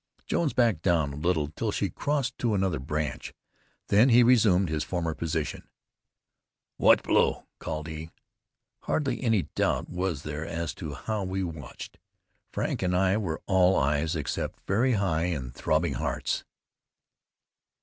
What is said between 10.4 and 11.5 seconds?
as to how we